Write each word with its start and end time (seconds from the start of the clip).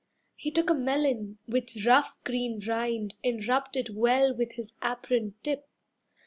He 0.35 0.49
took 0.49 0.71
a 0.71 0.73
melon 0.73 1.37
with 1.47 1.85
rough 1.85 2.17
green 2.23 2.59
rind 2.67 3.13
And 3.23 3.47
rubbed 3.47 3.77
it 3.77 3.91
well 3.93 4.35
with 4.35 4.53
his 4.53 4.73
apron 4.83 5.35
tip. 5.43 5.69